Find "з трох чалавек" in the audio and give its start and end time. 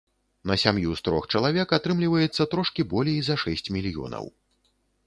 1.01-1.75